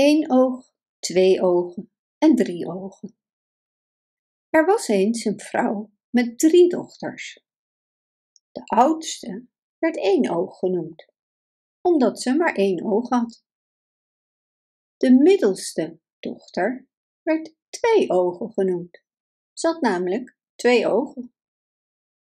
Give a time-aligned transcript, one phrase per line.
[0.00, 3.16] Eén oog, twee ogen en drie ogen.
[4.48, 7.44] Er was eens een vrouw met drie dochters.
[8.52, 9.46] De oudste
[9.78, 11.12] werd één oog genoemd,
[11.80, 13.44] omdat ze maar één oog had.
[14.96, 16.88] De middelste dochter
[17.22, 19.02] werd twee ogen genoemd.
[19.52, 21.34] Ze had namelijk twee ogen.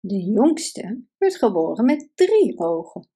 [0.00, 3.10] De jongste werd geboren met drie ogen.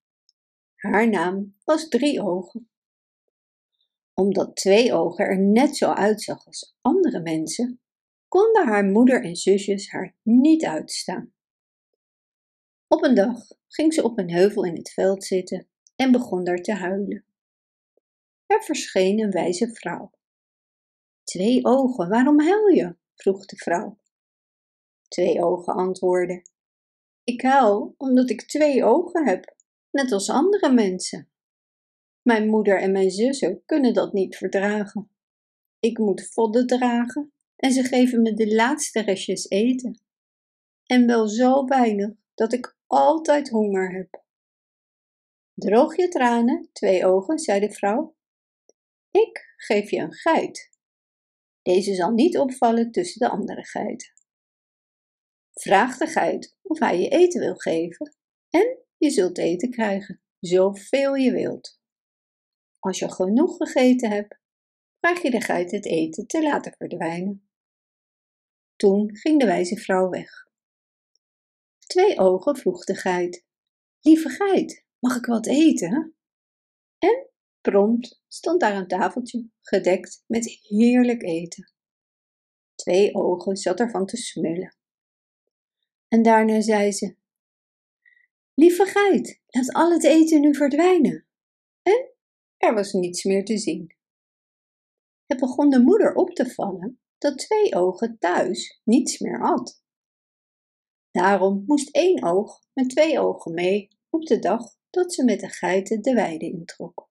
[0.75, 2.71] Haar naam was Drie Ogen.
[4.21, 7.81] Omdat Twee Ogen er net zo uitzag als andere mensen,
[8.29, 11.33] konden haar moeder en zusjes haar niet uitstaan.
[12.89, 16.63] Op een dag ging ze op een heuvel in het veld zitten en begon daar
[16.63, 17.25] te huilen.
[18.47, 20.11] Er verscheen een wijze vrouw.
[21.25, 22.97] Twee ogen, waarom huil je?
[23.15, 23.99] vroeg de vrouw.
[25.09, 26.43] Twee ogen antwoordde:
[27.25, 29.57] Ik huil omdat ik twee ogen heb
[29.91, 31.31] net als andere mensen.
[32.27, 35.11] Mijn moeder en mijn zussen kunnen dat niet verdragen.
[35.79, 40.01] Ik moet vodden dragen en ze geven me de laatste restjes eten.
[40.87, 44.25] En wel zo weinig dat ik altijd honger heb.
[45.55, 48.17] Droog je tranen, twee ogen, zei de vrouw.
[49.11, 50.71] Ik geef je een geit.
[51.63, 54.13] Deze zal niet opvallen tussen de andere geiten.
[55.53, 58.17] Vraag de geit of hij je eten wil geven
[58.51, 61.76] en je zult eten krijgen, zoveel je wilt.
[62.87, 64.39] Als je genoeg gegeten hebt,
[65.01, 67.49] vraag je de geit het eten te laten verdwijnen.
[68.77, 70.49] Toen ging de wijze vrouw weg.
[71.79, 73.45] Twee ogen vroeg de geit:
[74.01, 76.17] Lieve geit, mag ik wat eten?
[76.99, 81.73] En prompt stond daar een tafeltje gedekt met heerlijk eten.
[82.75, 84.77] Twee ogen zat ervan te smullen.
[86.09, 87.17] En daarna zei ze:
[88.55, 91.27] Lieve geit, laat al het eten nu verdwijnen.
[91.83, 92.15] En
[92.67, 93.97] er was niets meer te zien.
[95.27, 99.83] Het begon de moeder op te vallen dat twee ogen thuis niets meer had.
[101.11, 105.49] Daarom moest één oog met twee ogen mee op de dag dat ze met de
[105.49, 107.09] geiten de weide introk.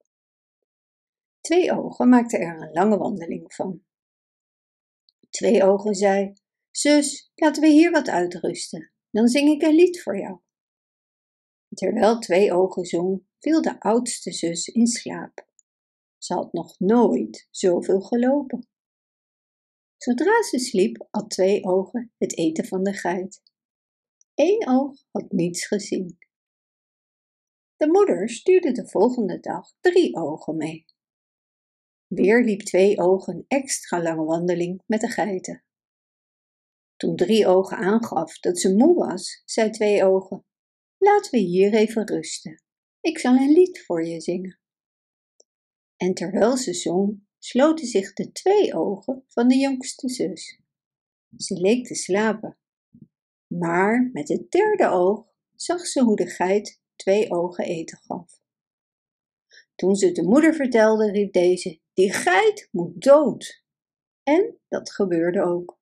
[1.41, 3.84] Twee ogen maakten er een lange wandeling van.
[5.29, 6.34] Twee ogen zei:
[6.72, 10.40] Zus, laten we hier wat uitrusten, dan zing ik een lied voor jou.
[11.69, 15.47] Terwijl twee ogen zong, viel de oudste zus in slaap.
[16.25, 18.68] Ze had nog nooit zoveel gelopen.
[19.97, 23.41] Zodra ze sliep, had twee ogen het eten van de geit.
[24.34, 26.18] Eén oog had niets gezien.
[27.75, 30.85] De moeder stuurde de volgende dag drie ogen mee.
[32.08, 35.64] Weer liep twee ogen een extra lange wandeling met de geiten.
[36.96, 40.46] Toen drie ogen aangaf dat ze moe was, zei twee ogen:
[40.97, 42.64] Laten we hier even rusten.
[43.02, 44.59] Ik zal een lied voor je zingen.
[46.05, 50.59] En terwijl ze zong, sloten zich de twee ogen van de jongste zus.
[51.38, 52.57] Ze leek te slapen.
[53.47, 58.41] Maar met het derde oog zag ze hoe de geit twee ogen eten gaf.
[59.75, 63.63] Toen ze het de moeder vertelde, riep deze: Die geit moet dood.
[64.23, 65.79] En dat gebeurde ook.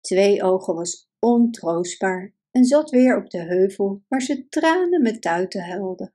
[0.00, 5.64] Twee ogen was ontroostbaar en zat weer op de heuvel waar ze tranen met tuiten
[5.64, 6.12] huilde.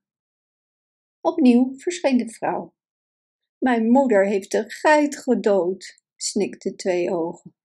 [1.22, 2.74] Opnieuw verscheen de vrouw.
[3.62, 7.56] Mijn moeder heeft de geit gedood, snikte twee ogen.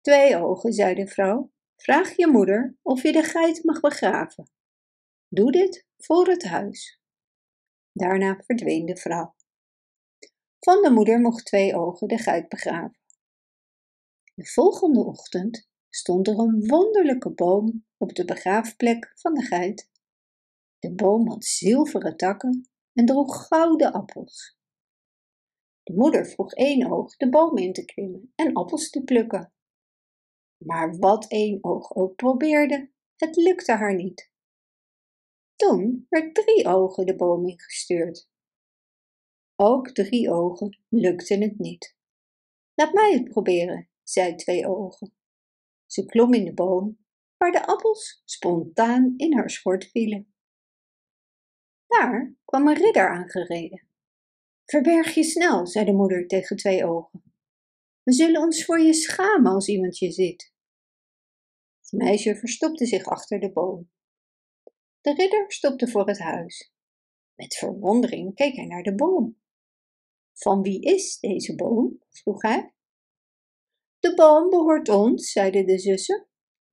[0.00, 4.50] Twee ogen, zei de vrouw, vraag je moeder of je de geit mag begraven.
[5.28, 7.00] Doe dit voor het huis.
[7.92, 9.34] Daarna verdween de vrouw.
[10.58, 12.98] Van de moeder mocht twee ogen de geit begraven.
[14.34, 19.90] De volgende ochtend stond er een wonderlijke boom op de begraafplek van de geit.
[20.78, 24.60] De boom had zilveren takken en droeg gouden appels.
[25.82, 29.52] De moeder vroeg Eenoog de boom in te klimmen en appels te plukken.
[30.56, 34.30] Maar wat Eenoog ook probeerde, het lukte haar niet.
[35.56, 38.30] Toen werd Drie Ogen de boom ingestuurd.
[39.56, 41.96] Ook Drie Ogen lukte het niet.
[42.74, 45.14] Laat mij het proberen, zei Twee Ogen.
[45.86, 46.98] Ze klom in de boom,
[47.36, 50.34] waar de appels spontaan in haar schort vielen.
[51.86, 53.91] Daar kwam een ridder aangereden.
[54.72, 57.22] Verberg je snel, zei de moeder tegen twee ogen.
[58.02, 60.52] We zullen ons voor je schamen als iemand je ziet.
[61.80, 63.90] Het meisje verstopte zich achter de boom.
[65.00, 66.72] De ridder stopte voor het huis.
[67.34, 69.40] Met verwondering keek hij naar de boom.
[70.32, 71.98] Van wie is deze boom?
[72.08, 72.74] vroeg hij.
[73.98, 76.28] De boom behoort ons, zeiden de zussen.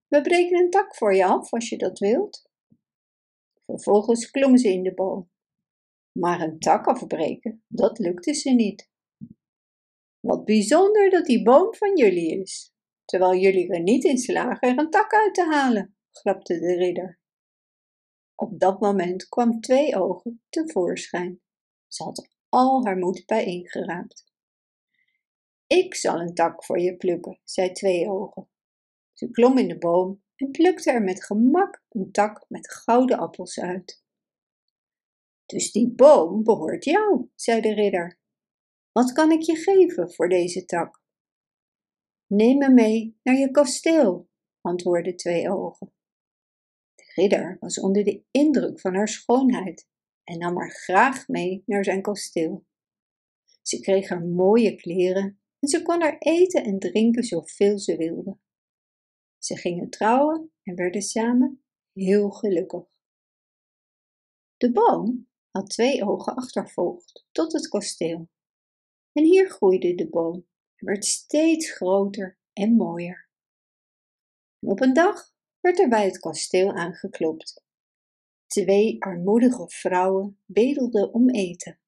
[0.07, 2.49] We breken een tak voor je af als je dat wilt.
[3.65, 5.29] Vervolgens klommen ze in de boom.
[6.11, 8.89] Maar een tak afbreken, dat lukte ze niet.
[10.19, 12.73] Wat bijzonder dat die boom van jullie is,
[13.05, 17.19] terwijl jullie er niet in slagen er een tak uit te halen, grapte de ridder.
[18.35, 21.41] Op dat moment kwam twee ogen tevoorschijn.
[21.87, 24.27] Ze had al haar moed bijeengeraapt.
[25.67, 28.49] Ik zal een tak voor je plukken, zei twee ogen.
[29.13, 33.59] Ze klom in de boom en plukte er met gemak een tak met gouden appels
[33.59, 34.03] uit.
[35.49, 38.19] Dus die boom behoort jou, zei de ridder.
[38.91, 41.01] Wat kan ik je geven voor deze tak?
[42.27, 44.29] Neem me mee naar je kasteel,
[44.61, 45.93] antwoordden twee ogen.
[46.95, 49.87] De ridder was onder de indruk van haar schoonheid
[50.23, 52.65] en nam haar graag mee naar zijn kasteel.
[53.61, 58.37] Ze kreeg haar mooie kleren en ze kon er eten en drinken zoveel ze wilde.
[59.37, 61.63] Ze gingen trouwen en werden samen
[61.93, 62.83] heel gelukkig.
[64.57, 68.29] De boom had twee ogen achtervolgd tot het kasteel.
[69.11, 73.29] En hier groeide de boom en werd steeds groter en mooier.
[74.59, 77.63] Op een dag werd er bij het kasteel aangeklopt.
[78.45, 81.79] Twee armoedige vrouwen bedelden om eten.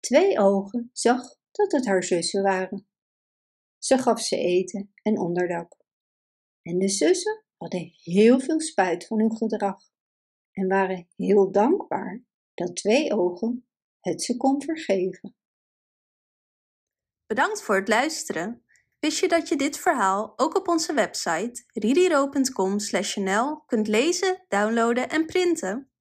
[0.00, 2.86] Twee ogen zag dat het haar zussen waren.
[3.78, 5.76] Ze gaf ze eten en onderdak.
[6.62, 9.82] En de zussen hadden heel veel spijt van hun gedrag
[10.52, 12.24] en waren heel dankbaar
[12.66, 13.66] dat twee ogen
[14.00, 15.36] het ze kon vergeven.
[17.26, 18.64] Bedankt voor het luisteren.
[18.98, 25.26] Wist je dat je dit verhaal ook op onze website ririro.com/nl kunt lezen, downloaden en
[25.26, 25.91] printen?